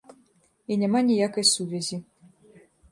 [0.71, 2.03] І няма ніякай сувязі.